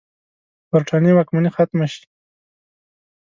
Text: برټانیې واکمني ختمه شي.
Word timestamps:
برټانیې 0.69 1.11
واکمني 1.15 1.49
ختمه 1.55 1.85
شي. 1.93 2.03